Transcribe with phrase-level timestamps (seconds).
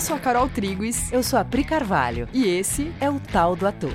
[0.00, 1.12] Eu sou a Carol Triguis.
[1.12, 2.26] Eu sou a Pri Carvalho.
[2.32, 3.92] E esse é o Tal do Ator.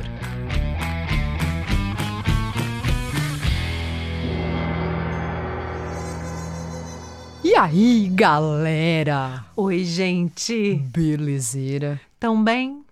[7.43, 9.45] E aí, galera?
[9.55, 10.75] Oi, gente.
[10.75, 11.99] Belezeira.
[12.19, 12.85] Tão bem?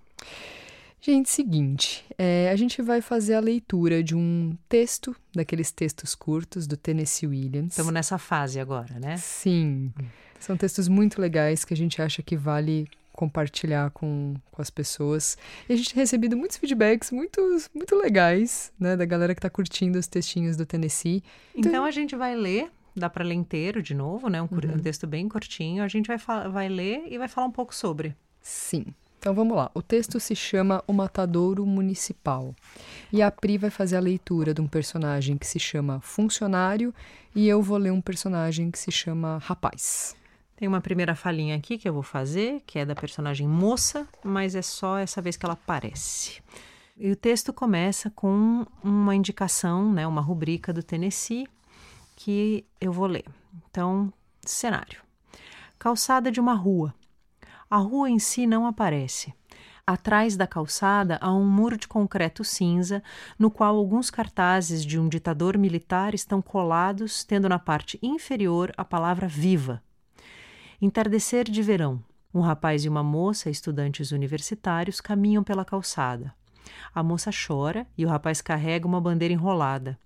[0.99, 6.65] Gente, seguinte, é, a gente vai fazer a leitura de um texto, daqueles textos curtos
[6.65, 7.73] do Tennessee Williams.
[7.73, 9.17] Estamos nessa fase agora, né?
[9.17, 9.93] Sim.
[10.39, 15.37] São textos muito legais que a gente acha que vale compartilhar com, com as pessoas.
[15.69, 17.41] E a gente tem recebido muitos feedbacks muito,
[17.73, 21.23] muito legais, né, da galera que está curtindo os textinhos do Tennessee.
[21.55, 24.39] Então, então a gente vai ler dá para ler inteiro de novo, né?
[24.41, 24.75] Um, uhum.
[24.75, 25.83] um, texto bem curtinho.
[25.83, 26.17] A gente vai,
[26.49, 28.15] vai ler e vai falar um pouco sobre.
[28.39, 28.85] Sim.
[29.17, 29.71] Então vamos lá.
[29.73, 32.53] O texto se chama O Matadouro Municipal.
[33.11, 36.93] E a Pri vai fazer a leitura de um personagem que se chama Funcionário
[37.33, 40.15] e eu vou ler um personagem que se chama Rapaz.
[40.63, 44.55] Tem uma primeira falinha aqui que eu vou fazer, que é da personagem moça, mas
[44.55, 46.41] é só essa vez que ela aparece.
[46.95, 51.49] E o texto começa com uma indicação, né, uma rubrica do Tennessee,
[52.15, 53.25] que eu vou ler.
[53.69, 54.09] Então,
[54.45, 55.01] cenário:
[55.77, 56.95] calçada de uma rua.
[57.69, 59.33] A rua em si não aparece.
[59.85, 63.03] Atrás da calçada há um muro de concreto cinza,
[63.37, 68.85] no qual alguns cartazes de um ditador militar estão colados, tendo na parte inferior a
[68.85, 69.83] palavra viva.
[70.83, 72.03] Entardecer de verão.
[72.33, 76.33] Um rapaz e uma moça, estudantes universitários, caminham pela calçada.
[76.93, 79.97] A moça chora e o rapaz carrega uma bandeira enrolada.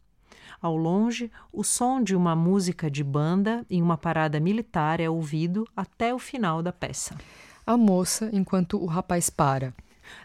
[0.61, 5.67] Ao longe, o som de uma música de banda em uma parada militar é ouvido
[5.75, 7.15] até o final da peça
[7.67, 9.73] a moça enquanto o rapaz para.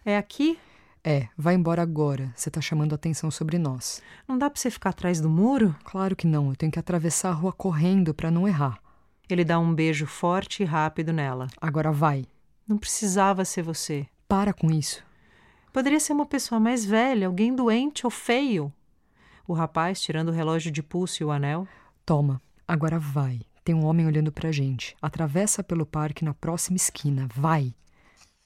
[0.05, 0.57] É aqui?
[1.03, 2.33] É, vai embora agora.
[2.37, 4.01] Você tá chamando atenção sobre nós.
[4.29, 5.75] Não dá para você ficar atrás do muro?
[5.83, 6.51] Claro que não.
[6.51, 8.79] Eu tenho que atravessar a rua correndo para não errar.
[9.33, 11.49] Ele dá um beijo forte e rápido nela.
[11.59, 12.27] Agora vai.
[12.69, 14.07] Não precisava ser você.
[14.29, 15.03] Para com isso.
[15.73, 18.71] Poderia ser uma pessoa mais velha, alguém doente ou feio.
[19.49, 21.67] O rapaz, tirando o relógio de pulso e o anel.
[22.05, 23.41] Toma, agora vai.
[23.65, 24.95] Tem um homem olhando pra gente.
[25.01, 27.27] Atravessa pelo parque na próxima esquina.
[27.35, 27.75] Vai!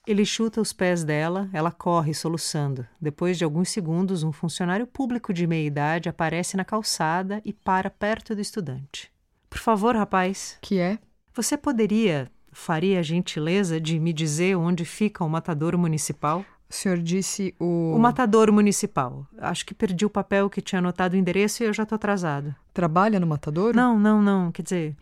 [0.07, 2.87] Ele chuta os pés dela, ela corre soluçando.
[3.01, 7.91] Depois de alguns segundos, um funcionário público de meia idade aparece na calçada e para
[7.91, 9.11] perto do estudante.
[9.49, 10.59] Por favor, rapaz.
[10.61, 10.99] Que é?
[11.35, 16.45] Você poderia, faria a gentileza de me dizer onde fica o matadouro municipal?
[16.69, 17.95] O senhor disse o.
[17.95, 19.25] O matador municipal.
[19.39, 22.55] Acho que perdi o papel que tinha anotado o endereço e eu já estou atrasado.
[22.75, 23.75] Trabalha no matador?
[23.75, 24.51] Não, não, não.
[24.51, 24.97] Quer dizer,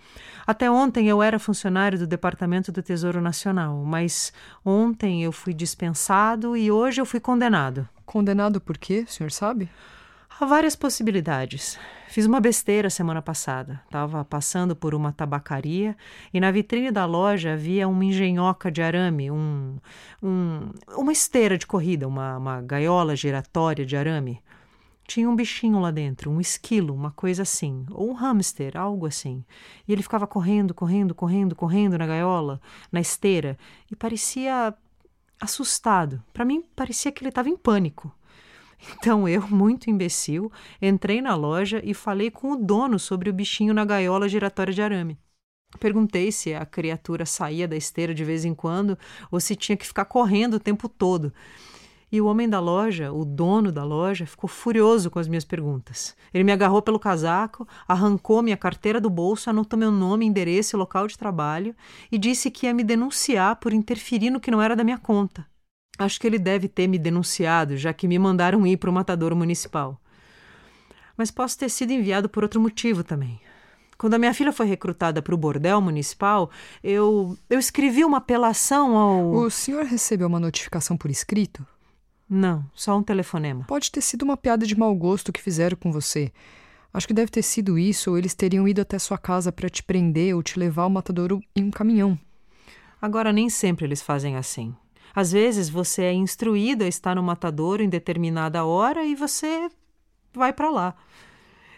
[0.46, 4.30] até ontem eu era funcionário do Departamento do Tesouro Nacional, mas
[4.64, 7.88] ontem eu fui dispensado e hoje eu fui condenado.
[8.04, 9.70] Condenado por quê, o senhor sabe?
[10.40, 11.78] Há várias possibilidades.
[12.08, 13.80] Fiz uma besteira semana passada.
[13.84, 15.96] Estava passando por uma tabacaria
[16.32, 19.78] e na vitrine da loja havia uma engenhoca de arame, um,
[20.20, 24.42] um, uma esteira de corrida, uma, uma gaiola giratória de arame.
[25.06, 29.44] Tinha um bichinho lá dentro, um esquilo, uma coisa assim, ou um hamster, algo assim.
[29.86, 33.56] E ele ficava correndo, correndo, correndo, correndo na gaiola, na esteira,
[33.88, 34.74] e parecia
[35.40, 36.20] assustado.
[36.32, 38.12] Para mim, parecia que ele estava em pânico.
[38.96, 43.74] Então eu, muito imbecil, entrei na loja e falei com o dono sobre o bichinho
[43.74, 45.18] na gaiola giratória de arame.
[45.78, 48.98] Perguntei se a criatura saía da esteira de vez em quando
[49.30, 51.32] ou se tinha que ficar correndo o tempo todo.
[52.12, 56.16] E o homem da loja, o dono da loja, ficou furioso com as minhas perguntas.
[56.32, 60.78] Ele me agarrou pelo casaco, arrancou minha carteira do bolso, anotou meu nome, endereço e
[60.78, 61.74] local de trabalho
[62.12, 65.44] e disse que ia me denunciar por interferir no que não era da minha conta.
[65.98, 69.36] Acho que ele deve ter me denunciado, já que me mandaram ir para o matadouro
[69.36, 70.00] municipal.
[71.16, 73.40] Mas posso ter sido enviado por outro motivo também.
[73.96, 76.50] Quando a minha filha foi recrutada para o bordel municipal,
[76.82, 79.32] eu, eu escrevi uma apelação ao.
[79.32, 81.64] O senhor recebeu uma notificação por escrito?
[82.28, 83.64] Não, só um telefonema.
[83.64, 86.32] Pode ter sido uma piada de mau gosto que fizeram com você.
[86.92, 89.82] Acho que deve ter sido isso, ou eles teriam ido até sua casa para te
[89.82, 92.18] prender ou te levar ao matadouro em um caminhão.
[93.00, 94.74] Agora, nem sempre eles fazem assim.
[95.14, 99.68] Às vezes você é instruído a estar no matadouro em determinada hora e você
[100.32, 100.94] vai para lá.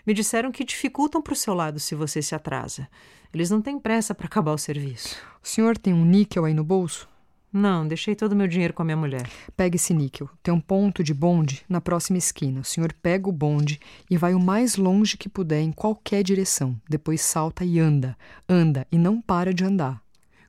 [0.07, 2.89] Me disseram que dificultam para o seu lado se você se atrasa.
[3.35, 5.17] Eles não têm pressa para acabar o serviço.
[5.43, 7.09] O senhor tem um níquel aí no bolso?
[7.53, 9.29] Não, deixei todo o meu dinheiro com a minha mulher.
[9.57, 10.29] Pegue esse níquel.
[10.43, 12.61] Tem um ponto de bonde na próxima esquina.
[12.61, 13.81] O senhor pega o bonde
[14.11, 16.81] e vai o mais longe que puder em qualquer direção.
[16.89, 18.17] Depois salta e anda.
[18.49, 20.06] Anda e não para de andar.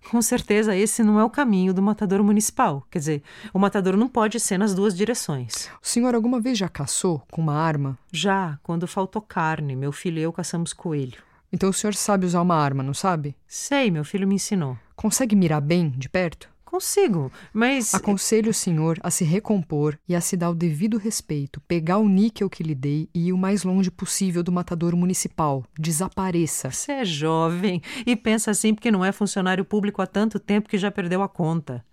[0.10, 2.86] Com certeza esse não é o caminho do matador municipal.
[2.90, 3.24] Quer dizer,
[3.54, 5.70] o matador não pode ser nas duas direções.
[5.84, 7.98] O senhor alguma vez já caçou com uma arma?
[8.12, 9.76] Já, quando faltou carne.
[9.76, 11.22] Meu filho e eu caçamos coelho.
[11.52, 13.36] Então o senhor sabe usar uma arma, não sabe?
[13.48, 14.78] Sei, meu filho me ensinou.
[14.96, 16.50] Consegue mirar bem, de perto?
[16.68, 17.96] Consigo, mas.
[17.96, 22.10] Aconselho o senhor a se recompor e a se dar o devido respeito, pegar o
[22.10, 25.64] níquel que lhe dei e ir o mais longe possível do matadouro municipal.
[25.80, 26.70] Desapareça.
[26.70, 30.78] Você é jovem e pensa assim porque não é funcionário público há tanto tempo que
[30.78, 31.86] já perdeu a conta.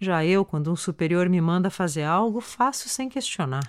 [0.00, 3.62] Já eu, quando um superior me manda fazer algo, faço sem questionar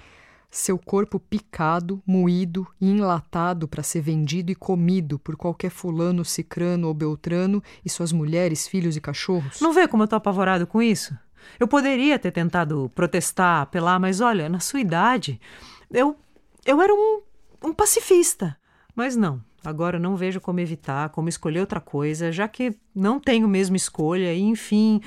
[0.52, 6.90] seu corpo picado, moído e enlatado para ser vendido e comido por qualquer fulano, cicrano
[6.90, 9.62] ou beltrano e suas mulheres, filhos e cachorros?
[9.62, 11.18] Não vê como eu tô apavorado com isso?
[11.58, 15.40] Eu poderia ter tentado protestar, apelar, mas olha, na sua idade,
[15.90, 16.18] eu,
[16.66, 17.22] eu era um,
[17.64, 18.58] um pacifista.
[18.94, 23.48] Mas não, agora não vejo como evitar, como escolher outra coisa, já que não tenho
[23.48, 25.02] mesmo escolha e, enfim,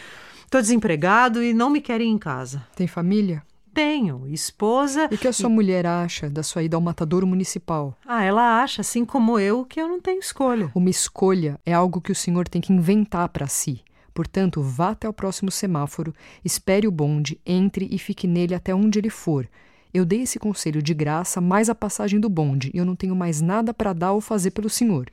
[0.51, 2.67] tô desempregado e não me querem em casa.
[2.75, 3.43] Tem família?
[3.75, 5.09] Tenho, esposa.
[5.11, 5.53] E o que a sua e...
[5.53, 7.99] mulher acha da sua ida ao matadouro municipal?
[8.07, 10.71] Ah, ela acha, assim como eu, que eu não tenho escolha.
[10.75, 13.83] Uma escolha é algo que o senhor tem que inventar para si.
[14.15, 19.01] Portanto, vá até o próximo semáforo, espere o bonde, entre e fique nele até onde
[19.01, 19.49] ele for.
[19.93, 23.17] Eu dei esse conselho de graça mais a passagem do bonde e eu não tenho
[23.17, 25.11] mais nada para dar ou fazer pelo senhor.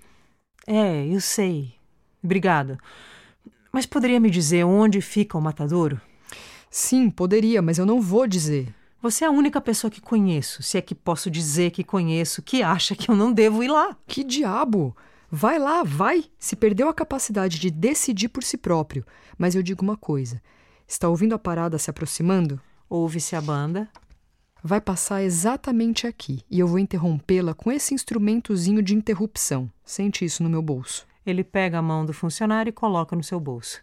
[0.67, 1.73] É, eu sei.
[2.23, 2.77] Obrigada.
[3.71, 5.99] Mas poderia me dizer onde fica o matadouro?
[6.73, 8.73] Sim, poderia, mas eu não vou dizer.
[9.01, 12.63] Você é a única pessoa que conheço, se é que posso dizer que conheço, que
[12.63, 13.97] acha que eu não devo ir lá.
[14.07, 14.95] Que diabo!
[15.29, 16.23] Vai lá, vai!
[16.39, 19.05] Se perdeu a capacidade de decidir por si próprio.
[19.37, 20.41] Mas eu digo uma coisa:
[20.87, 22.61] está ouvindo a parada se aproximando?
[22.89, 23.89] Ouve-se a banda.
[24.63, 29.69] Vai passar exatamente aqui e eu vou interrompê-la com esse instrumentozinho de interrupção.
[29.83, 31.05] Sente isso no meu bolso.
[31.25, 33.81] Ele pega a mão do funcionário e coloca no seu bolso.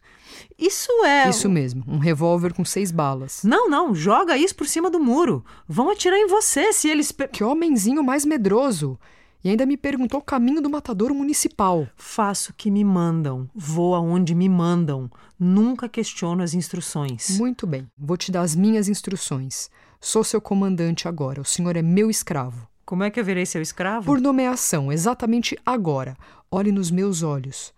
[0.59, 1.29] Isso é.
[1.29, 3.43] Isso mesmo, um revólver com seis balas.
[3.45, 5.45] Não, não, joga isso por cima do muro.
[5.67, 7.13] Vão atirar em você se eles.
[7.33, 8.99] Que homenzinho mais medroso!
[9.43, 11.87] E ainda me perguntou o caminho do matadouro municipal.
[11.95, 15.09] Faço o que me mandam, vou aonde me mandam.
[15.39, 17.39] Nunca questiono as instruções.
[17.39, 19.71] Muito bem, vou te dar as minhas instruções.
[20.01, 22.69] Sou seu comandante agora, o senhor é meu escravo.
[22.89, 24.07] Como é que eu virei seu escravo?
[24.07, 26.17] Por nomeação, exatamente agora.
[26.51, 27.75] Olhe nos meus olhos.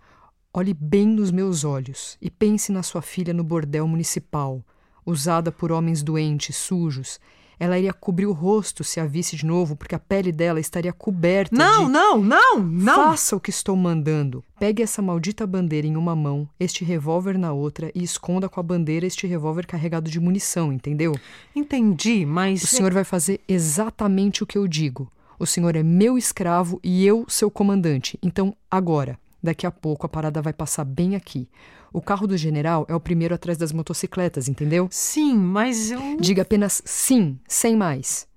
[0.54, 4.64] Olhe bem nos meus olhos e pense na sua filha no bordel municipal,
[5.04, 7.18] usada por homens doentes, sujos.
[7.60, 10.94] Ela iria cobrir o rosto se a visse de novo, porque a pele dela estaria
[10.94, 11.92] coberta não, de...
[11.92, 13.10] Não, não, não!
[13.10, 14.42] Faça o que estou mandando.
[14.58, 18.62] Pegue essa maldita bandeira em uma mão, este revólver na outra e esconda com a
[18.62, 21.14] bandeira este revólver carregado de munição, entendeu?
[21.54, 22.62] Entendi, mas...
[22.62, 25.12] O senhor vai fazer exatamente o que eu digo.
[25.38, 28.18] O senhor é meu escravo e eu seu comandante.
[28.22, 31.46] Então, agora, daqui a pouco a parada vai passar bem aqui.
[31.92, 34.88] O carro do general é o primeiro atrás das motocicletas, entendeu?
[34.90, 36.16] Sim, mas eu.
[36.20, 38.28] Diga apenas sim, sem mais.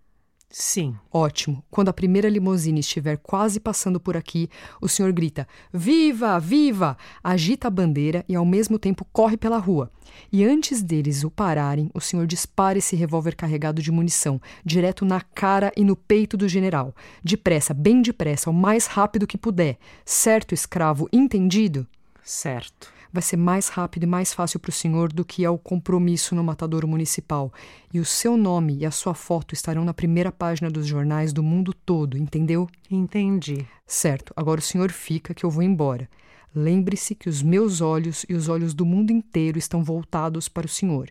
[0.55, 0.95] Sim.
[1.11, 1.63] Ótimo.
[1.71, 4.47] Quando a primeira limusine estiver quase passando por aqui,
[4.79, 6.39] o senhor grita: Viva!
[6.39, 6.95] Viva!
[7.23, 9.91] Agita a bandeira e ao mesmo tempo corre pela rua.
[10.31, 15.21] E antes deles o pararem, o senhor dispara esse revólver carregado de munição, direto na
[15.21, 16.95] cara e no peito do general.
[17.23, 19.79] Depressa, bem depressa, o mais rápido que puder.
[20.05, 21.09] Certo, escravo?
[21.11, 21.87] Entendido?
[22.23, 25.57] Certo vai ser mais rápido e mais fácil para o senhor do que é o
[25.57, 27.53] compromisso no matadouro municipal.
[27.93, 31.43] E o seu nome e a sua foto estarão na primeira página dos jornais do
[31.43, 32.67] mundo todo, entendeu?
[32.89, 33.67] Entendi.
[33.85, 36.09] Certo, agora o senhor fica que eu vou embora.
[36.55, 40.69] Lembre-se que os meus olhos e os olhos do mundo inteiro estão voltados para o
[40.69, 41.09] senhor.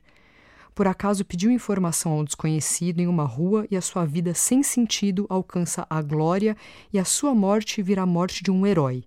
[0.74, 5.26] Por acaso pediu informação ao desconhecido em uma rua e a sua vida sem sentido
[5.28, 6.56] alcança a glória
[6.92, 9.04] e a sua morte vira a morte de um herói.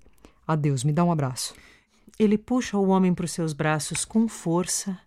[0.48, 1.55] Adeus, me dá um abraço.
[2.17, 4.98] Ele puxa o homem para os seus braços com força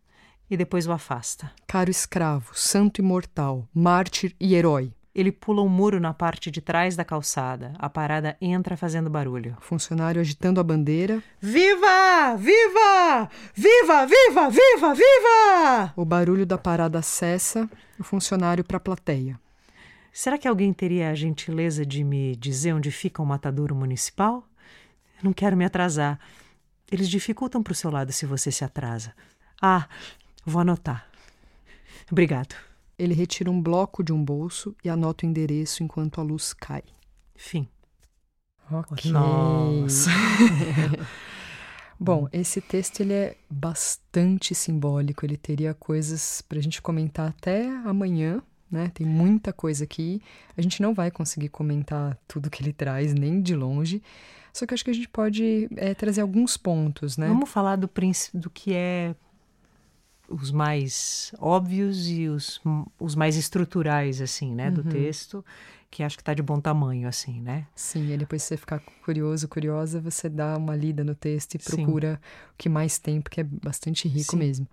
[0.50, 1.50] e depois o afasta.
[1.66, 4.92] Caro escravo, santo imortal, mártir e herói.
[5.14, 7.72] Ele pula um muro na parte de trás da calçada.
[7.78, 9.56] A parada entra fazendo barulho.
[9.60, 11.22] Funcionário agitando a bandeira.
[11.40, 12.36] Viva!
[12.36, 13.28] Viva!
[13.54, 14.06] Viva!
[14.06, 14.50] Viva!
[14.50, 14.94] Viva!
[14.94, 15.92] Viva!
[15.96, 17.68] O barulho da parada cessa.
[17.98, 19.40] O funcionário para a plateia.
[20.12, 24.46] Será que alguém teria a gentileza de me dizer onde fica o matadouro municipal?
[25.22, 26.20] Não quero me atrasar.
[26.90, 29.14] Eles dificultam para o seu lado se você se atrasa.
[29.60, 29.88] Ah,
[30.44, 31.06] vou anotar.
[32.10, 32.54] Obrigado.
[32.98, 36.82] Ele retira um bloco de um bolso e anota o endereço enquanto a luz cai.
[37.36, 37.68] Fim.
[38.70, 39.10] Ok.
[39.10, 40.10] Nossa.
[42.00, 45.26] Bom, esse texto ele é bastante simbólico.
[45.26, 48.90] Ele teria coisas para a gente comentar até amanhã, né?
[48.94, 50.20] Tem muita coisa aqui.
[50.56, 54.02] A gente não vai conseguir comentar tudo que ele traz, nem de longe.
[54.52, 57.28] Só que acho que a gente pode é, trazer alguns pontos, né?
[57.28, 57.88] Vamos falar do,
[58.34, 59.14] do que é
[60.28, 62.60] os mais óbvios e os,
[63.00, 64.90] os mais estruturais, assim, né, do uhum.
[64.90, 65.44] texto,
[65.90, 67.66] que acho que está de bom tamanho, assim, né?
[67.74, 72.14] Sim, e depois você ficar curioso, curiosa, você dá uma lida no texto e procura
[72.14, 72.50] Sim.
[72.52, 74.38] o que mais tem, porque é bastante rico Sim.
[74.38, 74.68] mesmo.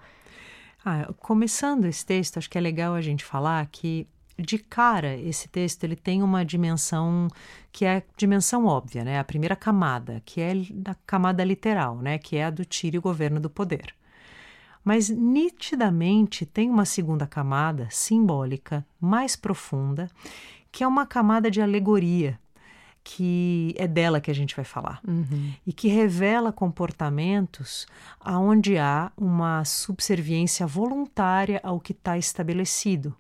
[0.88, 5.48] Ah, começando esse texto, acho que é legal a gente falar que de cara esse
[5.48, 7.28] texto ele tem uma dimensão
[7.72, 9.18] que é a dimensão óbvia, né?
[9.18, 10.54] A primeira camada, que é
[10.86, 12.20] a camada literal, né?
[12.20, 13.96] Que é a do tiro e governo do poder.
[14.84, 20.08] Mas nitidamente tem uma segunda camada simbólica, mais profunda,
[20.72, 22.40] que é uma camada de alegoria,
[23.08, 25.54] que é dela que a gente vai falar uhum.
[25.66, 27.86] e que revela comportamentos
[28.20, 33.16] aonde há uma subserviência voluntária ao que está estabelecido.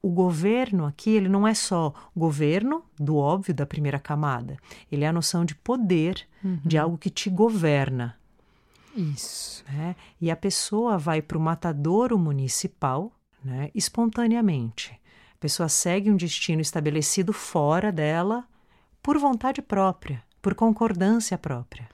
[0.00, 4.56] O governo aqui ele não é só governo do óbvio da primeira camada,
[4.92, 6.60] ele é a noção de poder uhum.
[6.64, 8.16] de algo que te governa.
[8.94, 9.64] Isso.
[9.68, 9.96] Né?
[10.20, 13.10] E a pessoa vai para o matadouro municipal
[13.44, 14.92] né, espontaneamente.
[15.34, 18.46] A pessoa segue um destino estabelecido fora dela
[19.04, 21.86] por vontade própria, por concordância própria.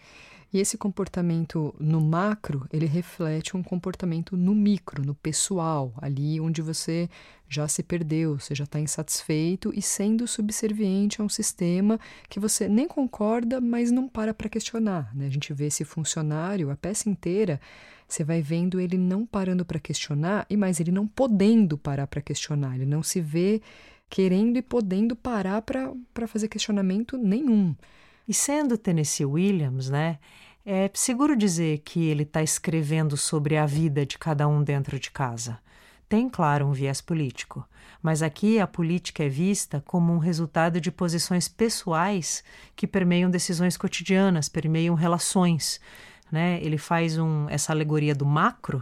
[0.53, 6.63] E esse comportamento no macro, ele reflete um comportamento no micro, no pessoal, ali onde
[6.63, 7.11] você
[7.49, 11.99] já se perdeu, você já está insatisfeito e sendo subserviente a um sistema
[12.29, 15.13] que você nem concorda, mas não para para questionar.
[15.13, 15.27] Né?
[15.27, 17.61] A gente vê esse funcionário, a peça inteira,
[18.07, 22.23] você vai vendo ele não parando para questionar e mais ele não podendo parar para
[22.23, 23.61] questionar, ele não se vê
[24.11, 27.75] querendo e podendo parar para fazer questionamento nenhum.
[28.27, 30.19] E sendo Tennessee Williams, né,
[30.67, 35.11] é seguro dizer que ele está escrevendo sobre a vida de cada um dentro de
[35.11, 35.59] casa.
[36.09, 37.65] Tem, claro, um viés político,
[38.03, 42.43] mas aqui a política é vista como um resultado de posições pessoais
[42.75, 45.81] que permeiam decisões cotidianas, permeiam relações.
[46.31, 46.59] Né?
[46.63, 48.79] Ele faz um, essa alegoria do macro,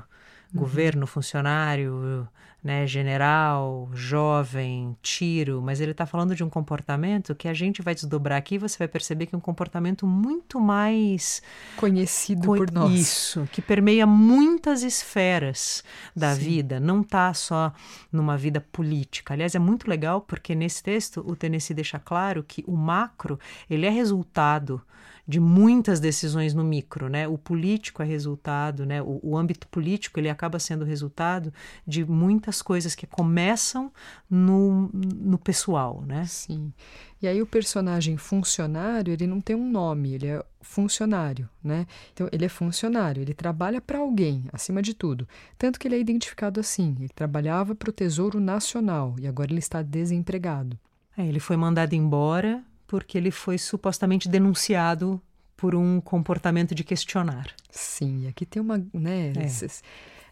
[0.55, 0.61] uhum.
[0.61, 2.27] governo, funcionário,
[2.63, 7.95] né, general, jovem, tiro, mas ele está falando de um comportamento que a gente vai
[7.95, 11.41] desdobrar aqui e você vai perceber que é um comportamento muito mais
[11.77, 12.93] conhecido co por nós.
[12.93, 15.85] Isso, que permeia muitas esferas
[16.15, 16.41] da Sim.
[16.41, 17.73] vida, não está só
[18.13, 19.35] numa vida política.
[19.35, 23.39] Aliás, é muito legal porque nesse texto o Tennessee deixa claro que o macro
[23.71, 24.83] ele é resultado
[25.29, 27.29] de muitas decisões no micro, né?
[27.29, 29.03] O político é resultado, né?
[29.03, 31.53] O, o, âmbito político ele acaba sendo resultado
[31.87, 33.93] de muitas coisas que começam
[34.29, 36.25] no, no pessoal, né?
[36.25, 36.73] Sim.
[37.21, 41.87] E aí o personagem funcionário ele não tem um nome, ele é funcionário, né?
[42.15, 45.29] Então ele é funcionário, ele trabalha para alguém, acima de tudo.
[45.59, 46.97] Tanto que ele é identificado assim.
[46.99, 50.79] Ele trabalhava para o Tesouro Nacional e agora ele está desempregado.
[51.19, 55.21] É, ele foi mandado embora porque ele foi supostamente denunciado
[55.57, 57.55] por um comportamento de questionar.
[57.71, 59.43] Sim, aqui tem uma, né, é.
[59.43, 59.67] essa,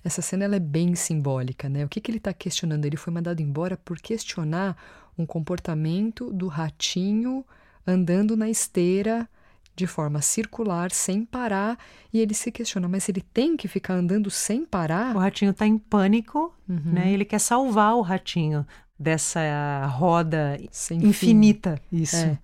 [0.02, 1.84] essa, cena ela é bem simbólica, né?
[1.84, 2.86] O que, que ele está questionando?
[2.86, 4.76] Ele foi mandado embora por questionar
[5.18, 7.44] um comportamento do ratinho
[7.86, 9.28] andando na esteira
[9.74, 11.78] de forma circular, sem parar,
[12.10, 15.14] e ele se questiona, mas ele tem que ficar andando sem parar?
[15.14, 16.80] O ratinho está em pânico, uhum.
[16.94, 17.12] né?
[17.12, 18.66] Ele quer salvar o ratinho
[18.98, 21.80] dessa roda Sem infinita.
[21.90, 22.02] Fim.
[22.02, 22.16] Isso.
[22.16, 22.38] É.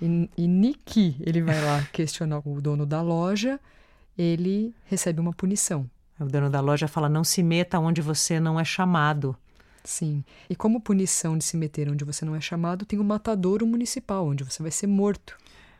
[0.00, 3.58] E, e Nick, ele vai lá questionar o dono da loja,
[4.16, 5.88] ele recebe uma punição.
[6.18, 9.36] O dono da loja fala: não se meta onde você não é chamado.
[9.84, 10.24] Sim.
[10.50, 14.26] E como punição de se meter onde você não é chamado, tem o matadouro municipal,
[14.26, 15.36] onde você vai ser morto.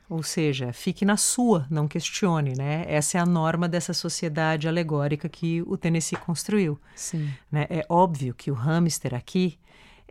[0.09, 2.85] Ou seja, fique na sua, não questione, né?
[2.87, 6.79] Essa é a norma dessa sociedade alegórica que o Tennessee construiu.
[6.95, 7.29] Sim.
[7.51, 7.67] Né?
[7.69, 9.59] É óbvio que o hamster aqui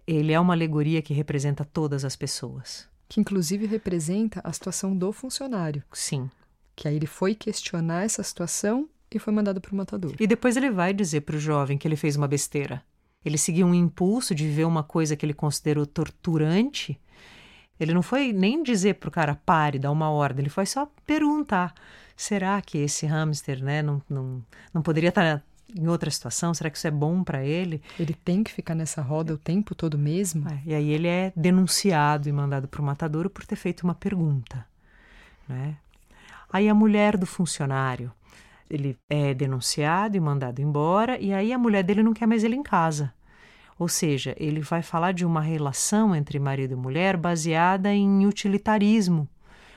[0.07, 2.87] ele é uma alegoria que representa todas as pessoas.
[3.07, 5.83] Que inclusive representa a situação do funcionário.
[5.91, 6.29] Sim.
[6.75, 10.13] Que aí ele foi questionar essa situação e foi mandado para o matador.
[10.19, 12.83] E depois ele vai dizer para o jovem que ele fez uma besteira.
[13.23, 16.99] Ele seguiu um impulso de ver uma coisa que ele considerou torturante.
[17.79, 20.87] Ele não foi nem dizer para o cara pare, dar uma ordem, ele foi só
[21.05, 21.73] perguntar:
[22.15, 24.43] será que esse hamster né, não, não,
[24.73, 25.43] não poderia estar tá
[25.75, 26.53] em outra situação?
[26.53, 27.81] Será que isso é bom para ele?
[27.99, 30.47] Ele tem que ficar nessa roda o tempo todo mesmo?
[30.49, 33.93] É, e aí ele é denunciado e mandado para o matadouro por ter feito uma
[33.93, 34.65] pergunta.
[35.47, 35.77] Né?
[36.51, 38.11] Aí a mulher do funcionário,
[38.69, 42.55] ele é denunciado e mandado embora, e aí a mulher dele não quer mais ele
[42.55, 43.13] em casa.
[43.77, 49.27] Ou seja, ele vai falar de uma relação entre marido e mulher baseada em utilitarismo,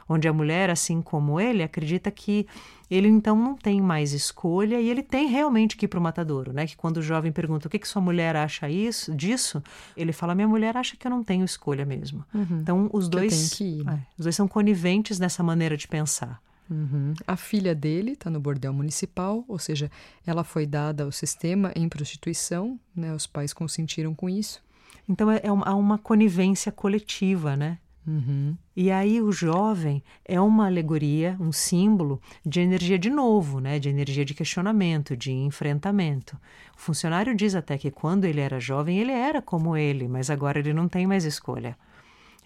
[0.09, 2.47] onde a mulher, assim como ele, acredita que
[2.91, 6.53] ele então não tem mais escolha e ele tem realmente que ir para o matadouro,
[6.53, 6.67] né?
[6.67, 9.63] Que quando o jovem pergunta o que, que sua mulher acha isso, disso,
[9.97, 12.25] ele fala: minha mulher acha que eu não tenho escolha mesmo.
[12.35, 12.61] Uhum.
[12.63, 14.01] Então os dois, ir, né?
[14.03, 16.41] é, os dois são coniventes nessa maneira de pensar.
[16.71, 17.15] Uhum.
[17.27, 19.91] A filha dele está no bordel municipal, ou seja,
[20.27, 23.15] ela foi dada ao sistema em prostituição, né?
[23.15, 24.63] Os pais consentiram com isso.
[25.09, 27.79] Então é, é uma, uma conivência coletiva, né?
[28.09, 28.57] Uhum.
[28.75, 33.79] E aí o jovem é uma alegoria, um símbolo de energia de novo, né?
[33.79, 36.35] de energia de questionamento, de enfrentamento.
[36.75, 40.59] O funcionário diz até que quando ele era jovem, ele era como ele, mas agora
[40.59, 41.77] ele não tem mais escolha.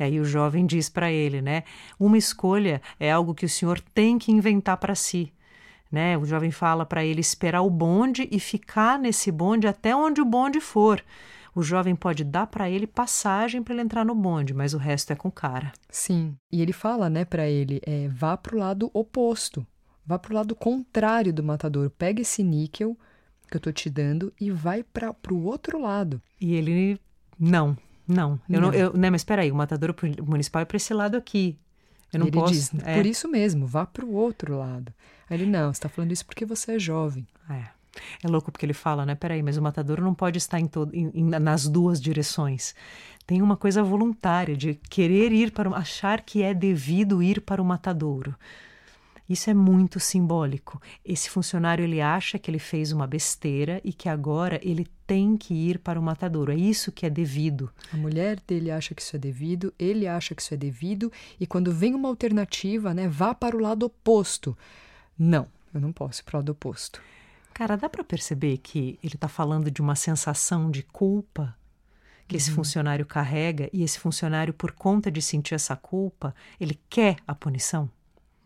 [0.01, 1.63] E aí o jovem diz para ele, né?
[1.97, 5.33] Uma escolha é algo que o senhor tem que inventar para si.
[5.93, 6.19] Né?
[6.19, 10.25] O jovem fala para ele esperar o bonde e ficar nesse bonde até onde o
[10.25, 11.05] bonde for
[11.55, 15.13] o jovem pode dar para ele passagem para ele entrar no bonde, mas o resto
[15.13, 15.73] é com o cara.
[15.91, 16.35] Sim.
[16.51, 19.67] E ele fala, né, para ele, é, vá pro lado oposto.
[20.05, 21.91] Vá pro lado contrário do matador.
[21.91, 22.97] Pega esse níquel
[23.49, 26.21] que eu tô te dando e vai para pro outro lado.
[26.41, 26.99] E ele
[27.39, 27.77] não,
[28.09, 28.41] não.
[28.49, 29.95] Eu não, não eu, né, mas espera aí, o matador
[30.27, 31.59] municipal é para esse lado aqui.
[32.13, 32.53] Eu não ele posso.
[32.53, 32.97] Diz, é.
[32.97, 34.93] Por isso mesmo, vá para o outro lado.
[35.29, 37.27] Aí ele, não, você está falando isso porque você é jovem.
[37.49, 37.67] É.
[38.23, 39.15] É louco porque ele fala, né?
[39.15, 42.75] Peraí, mas o matador não pode estar em todo, em, em, nas duas direções.
[43.27, 47.65] Tem uma coisa voluntária de querer ir para, achar que é devido ir para o
[47.65, 48.35] matadouro.
[49.29, 50.81] Isso é muito simbólico.
[51.05, 55.55] Esse funcionário ele acha que ele fez uma besteira e que agora ele tem que
[55.55, 56.53] ir para o matadouro.
[56.53, 57.71] É isso que é devido.
[57.93, 61.47] A mulher dele acha que isso é devido, ele acha que isso é devido e
[61.47, 64.57] quando vem uma alternativa, né, vá para o lado oposto.
[65.19, 67.01] Não, eu não posso ir para o lado oposto.
[67.55, 71.57] Cara, dá para perceber que ele está falando de uma sensação de culpa
[72.27, 72.39] que uhum.
[72.39, 77.35] esse funcionário carrega e esse funcionário, por conta de sentir essa culpa, ele quer a
[77.35, 77.91] punição.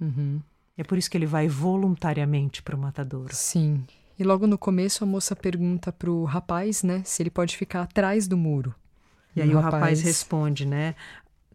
[0.00, 0.40] Uhum.
[0.76, 3.34] É por isso que ele vai voluntariamente para o matadouro.
[3.34, 3.84] Sim.
[4.18, 7.82] E logo no começo a moça pergunta para o rapaz, né, se ele pode ficar
[7.82, 8.74] atrás do muro.
[9.34, 9.74] E, e aí o rapaz...
[9.74, 10.94] rapaz responde, né?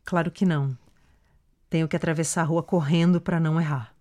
[0.05, 0.77] Claro que não.
[1.70, 3.93] Tenho que atravessar a rua correndo para não errar.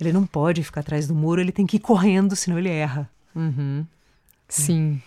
[0.00, 3.10] Ele não pode ficar atrás do muro, ele tem que ir correndo, senão ele erra.
[3.34, 3.86] Uhum.
[4.48, 5.00] Sim.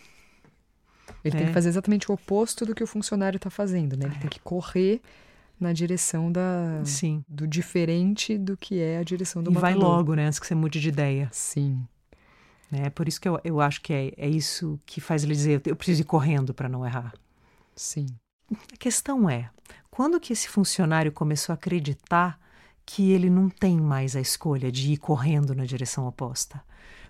[1.23, 1.37] Ele é.
[1.39, 4.05] tem que fazer exatamente o oposto do que o funcionário está fazendo, né?
[4.05, 4.19] Ele é.
[4.19, 5.01] tem que correr
[5.59, 7.23] na direção da Sim.
[7.27, 9.79] do diferente do que é a direção do E matador.
[9.79, 10.27] vai logo, né?
[10.27, 11.29] Antes que você mude de ideia.
[11.31, 11.85] Sim.
[12.71, 15.61] É por isso que eu, eu acho que é, é isso que faz ele dizer,
[15.65, 17.13] eu preciso ir correndo para não errar.
[17.75, 18.07] Sim.
[18.51, 19.49] A questão é,
[19.89, 22.39] quando que esse funcionário começou a acreditar
[22.85, 26.61] que ele não tem mais a escolha de ir correndo na direção oposta.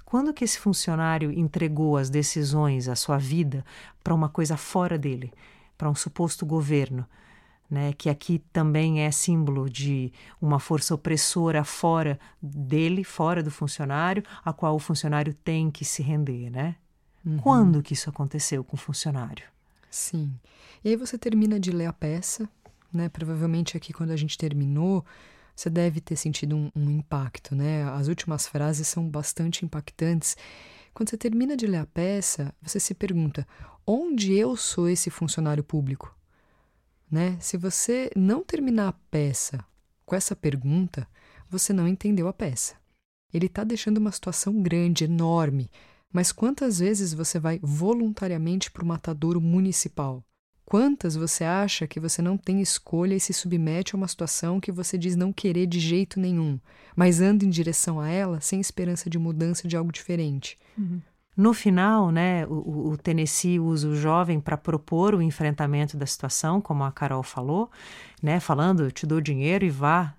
[0.06, 3.66] Quando que esse funcionário entregou as decisões, a sua vida,
[4.04, 5.34] para uma coisa fora dele,
[5.78, 7.06] para um suposto governo,
[7.70, 14.24] né, que aqui também é símbolo de uma força opressora fora dele, fora do funcionário,
[14.46, 16.76] a qual o funcionário tem que se render, né?
[17.26, 17.38] Uhum.
[17.38, 19.46] Quando que isso aconteceu com o funcionário?
[19.90, 20.32] Sim.
[20.84, 22.48] E aí você termina de ler a peça,
[22.94, 23.10] né?
[23.10, 25.04] Provavelmente aqui quando a gente terminou,
[25.56, 27.84] você deve ter sentido um, um impacto, né?
[27.92, 30.36] As últimas frases são bastante impactantes.
[30.94, 33.48] Quando você termina de ler a peça, você se pergunta:
[33.86, 36.16] onde eu sou esse funcionário público?
[37.10, 37.38] Né?
[37.40, 39.64] Se você não terminar a peça
[40.06, 41.08] com essa pergunta,
[41.50, 42.76] você não entendeu a peça.
[43.32, 45.70] Ele está deixando uma situação grande, enorme,
[46.12, 50.24] mas quantas vezes você vai voluntariamente para o matadouro municipal?
[50.74, 54.72] Quantas você acha que você não tem escolha e se submete a uma situação que
[54.72, 56.60] você diz não querer de jeito nenhum,
[56.96, 60.58] mas anda em direção a ela sem esperança de mudança de algo diferente?
[60.76, 61.00] Uhum.
[61.38, 66.60] No final, né, o, o Tennessee usa o jovem para propor o enfrentamento da situação,
[66.60, 67.70] como a Carol falou,
[68.20, 70.16] né, falando, te dou dinheiro e vá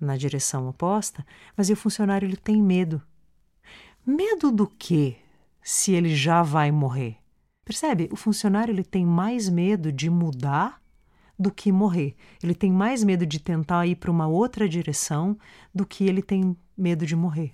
[0.00, 1.22] na direção oposta,
[1.54, 3.02] mas o funcionário ele tem medo.
[4.06, 5.16] Medo do quê?
[5.62, 7.18] Se ele já vai morrer?
[7.68, 8.08] Percebe?
[8.10, 10.80] O funcionário ele tem mais medo de mudar
[11.38, 12.16] do que morrer.
[12.42, 15.38] Ele tem mais medo de tentar ir para uma outra direção
[15.74, 17.52] do que ele tem medo de morrer.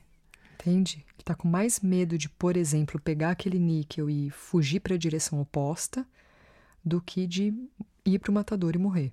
[0.54, 0.98] Entende?
[0.98, 4.98] Ele está com mais medo de, por exemplo, pegar aquele níquel e fugir para a
[4.98, 6.06] direção oposta
[6.84, 7.52] do que de
[8.06, 9.12] ir para o matador e morrer.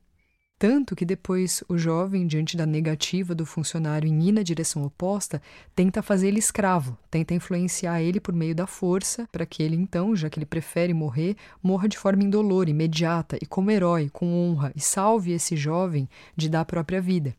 [0.62, 5.42] Tanto que depois o jovem, diante da negativa do funcionário em ir na direção oposta,
[5.76, 10.16] tenta fazer ele escravo, tenta influenciar ele por meio da força, para que ele então,
[10.16, 14.72] já que ele prefere morrer, morra de forma indolor, imediata e como herói, com honra,
[14.76, 17.36] e salve esse jovem de dar a própria vida.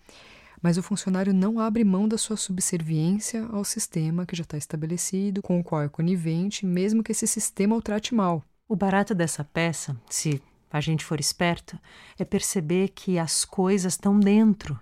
[0.60, 5.42] Mas o funcionário não abre mão da sua subserviência ao sistema que já está estabelecido,
[5.42, 8.42] com o qual é conivente, mesmo que esse sistema o trate mal.
[8.68, 11.78] O barato dessa peça, se a gente for esperto,
[12.18, 14.78] é perceber que as coisas estão dentro.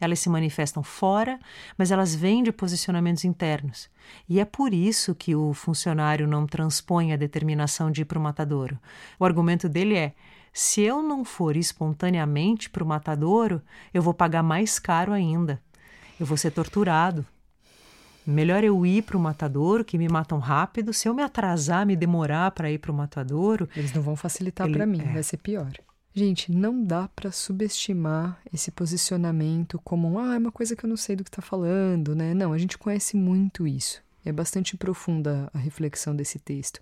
[0.00, 1.38] Elas se manifestam fora,
[1.78, 3.88] mas elas vêm de posicionamentos internos.
[4.28, 8.22] E é por isso que o funcionário não transpõe a determinação de ir para o
[8.22, 8.78] matadouro.
[9.18, 10.14] O argumento dele é:
[10.52, 13.62] se eu não for espontaneamente para o matadouro,
[13.94, 15.62] eu vou pagar mais caro ainda.
[16.18, 17.24] Eu vou ser torturado.
[18.26, 20.92] Melhor eu ir para o matadouro, que me matam rápido.
[20.92, 23.68] Se eu me atrasar, me demorar para ir para o matadouro.
[23.76, 25.12] Eles não vão facilitar para mim, é.
[25.12, 25.72] vai ser pior.
[26.14, 30.96] Gente, não dá para subestimar esse posicionamento como ah, é uma coisa que eu não
[30.96, 32.34] sei do que está falando, né?
[32.34, 34.02] Não, a gente conhece muito isso.
[34.24, 36.80] É bastante profunda a reflexão desse texto.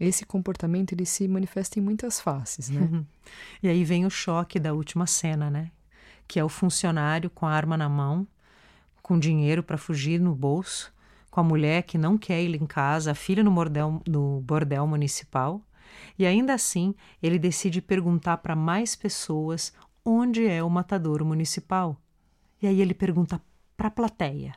[0.00, 2.80] Esse comportamento ele se manifesta em muitas faces, né?
[2.80, 3.04] Uhum.
[3.62, 5.70] E aí vem o choque da última cena, né?
[6.26, 8.26] Que é o funcionário com a arma na mão,
[9.02, 10.92] com dinheiro para fugir no bolso,
[11.30, 14.86] com a mulher que não quer ir em casa, a filha no bordel, no bordel
[14.86, 15.62] municipal
[16.18, 19.72] e ainda assim, ele decide perguntar para mais pessoas
[20.04, 22.00] onde é o matadouro municipal.
[22.60, 23.40] E aí ele pergunta
[23.76, 24.54] para a plateia.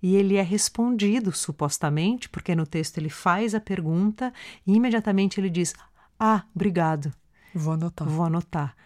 [0.00, 4.32] E ele é respondido, supostamente, porque no texto ele faz a pergunta
[4.64, 5.74] e imediatamente ele diz:
[6.18, 7.12] Ah, obrigado.
[7.52, 8.08] Vou anotar.
[8.08, 8.76] Vou anotar.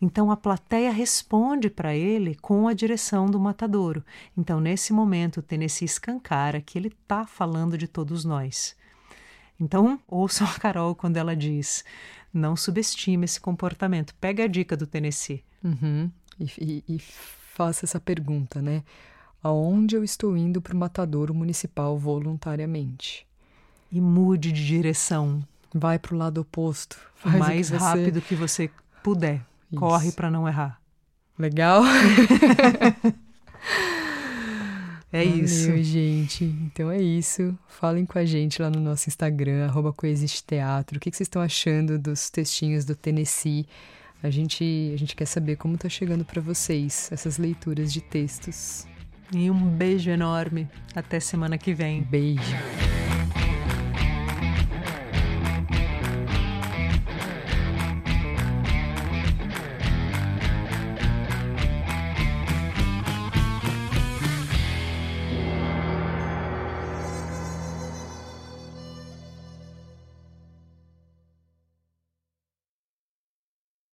[0.00, 4.02] Então a plateia responde para ele com a direção do matadouro.
[4.36, 8.74] Então, nesse momento, o Tennessee escancara que ele está falando de todos nós.
[9.60, 11.84] Então, ouçam a Carol quando ela diz:
[12.32, 14.14] não subestime esse comportamento.
[14.14, 15.44] Pega a dica do Tennessee.
[15.62, 16.10] Uhum.
[16.38, 18.82] E, e, e faça essa pergunta, né?
[19.42, 23.26] Aonde eu estou indo para o matadouro municipal voluntariamente?
[23.92, 25.42] E mude de direção.
[25.74, 26.96] Vai para o lado oposto.
[27.16, 27.84] Faz mais que você...
[27.84, 28.70] rápido que você
[29.02, 29.49] puder.
[29.70, 29.80] Isso.
[29.80, 30.80] Corre para não errar.
[31.38, 31.82] Legal?
[35.12, 35.82] É Valeu, isso.
[35.82, 36.44] gente.
[36.44, 37.58] Então é isso.
[37.66, 40.96] Falem com a gente lá no nosso Instagram, arroba Coexiste Teatro.
[40.98, 43.66] O que, que vocês estão achando dos textinhos do Tennessee?
[44.22, 48.86] A gente, a gente quer saber como está chegando para vocês essas leituras de textos.
[49.32, 50.68] E um beijo enorme.
[50.94, 52.02] Até semana que vem.
[52.02, 53.09] Beijo.